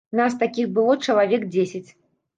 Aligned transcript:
Нас 0.19 0.37
такіх 0.43 0.71
было 0.79 0.95
чалавек 1.07 1.47
дзесяць. 1.57 1.87